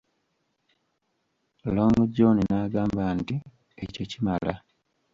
[1.75, 3.35] Long John n'agamba nti
[3.83, 4.53] ekyo kimala.